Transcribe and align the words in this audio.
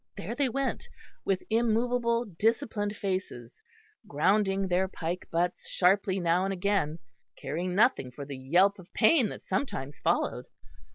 There 0.17 0.33
they 0.33 0.49
went, 0.49 0.89
with 1.25 1.43
immovable 1.51 2.25
disciplined 2.25 2.95
faces, 2.97 3.61
grounding 4.07 4.67
their 4.67 4.87
pike 4.87 5.29
butts 5.29 5.67
sharply 5.69 6.19
now 6.19 6.43
and 6.43 6.51
again, 6.51 6.97
caring 7.35 7.75
nothing 7.75 8.09
for 8.09 8.25
the 8.25 8.35
yelp 8.35 8.79
of 8.79 8.91
pain 8.95 9.29
that 9.29 9.43
sometimes 9.43 9.99
followed. 9.99 10.47